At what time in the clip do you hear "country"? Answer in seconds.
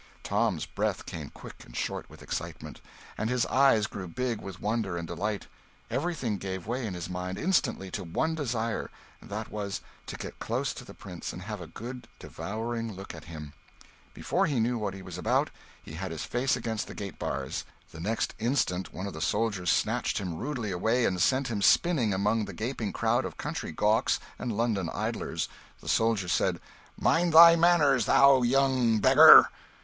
23.37-23.71